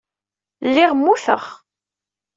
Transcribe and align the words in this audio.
Lliɣ 0.67 0.91
mmuteɣ. 0.95 1.43